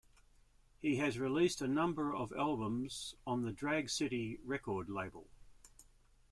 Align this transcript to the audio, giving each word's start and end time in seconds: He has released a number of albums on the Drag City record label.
He 0.79 0.95
has 0.95 1.19
released 1.19 1.61
a 1.61 1.67
number 1.67 2.11
of 2.11 2.33
albums 2.33 3.13
on 3.27 3.43
the 3.43 3.51
Drag 3.51 3.87
City 3.87 4.39
record 4.43 4.89
label. 4.89 5.29